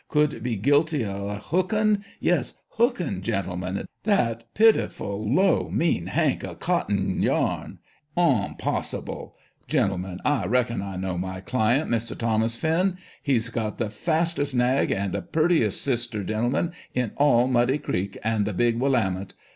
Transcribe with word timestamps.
could 0.07 0.41
be 0.41 0.55
guilty 0.55 1.05
o" 1.05 1.35
hookin'— 1.35 2.03
yes, 2.29 2.55
hookin', 2.69 3.21
gentlemen— 3.21 3.85
that 4.03 4.51
pitiful 4.55 5.23
low, 5.31 5.69
mean, 5.69 6.07
hank 6.07 6.43
o' 6.43 6.55
cotting 6.55 7.21
yarn? 7.21 7.77
Onpossible 8.17 9.33
Gentlemen, 9.67 10.19
I 10.25 10.47
reckon 10.47 10.79
1 10.79 10.99
know 10.99 11.19
my 11.19 11.39
client, 11.39 11.87
Mr. 11.91 12.17
Tho 12.17 12.39
mas 12.39 12.55
Flinn. 12.55 12.97
He's 13.21 13.49
got 13.49 13.77
the 13.77 13.91
fastest 13.91 14.55
nag, 14.55 14.89
and 14.89 15.13
the 15.13 15.21
purtiest 15.21 15.79
sister, 15.83 16.23
gentlemen, 16.23 16.71
in 16.95 17.11
all 17.17 17.45
Muddy 17.45 17.77
Creek 17.77 18.17
and 18.23 18.45
the 18.47 18.53
Big 18.53 18.79
Willamette 18.79 19.35